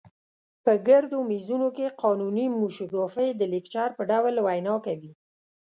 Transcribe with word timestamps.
په 0.63 0.71
ګردو 0.87 1.17
میزونو 1.31 1.67
کې 1.77 1.93
قانوني 2.03 2.45
موشګافۍ 2.59 3.29
د 3.35 3.41
لیکچر 3.53 3.89
په 3.97 4.03
ډول 4.09 4.35
وینا 4.47 4.75
کوي. 4.85 5.13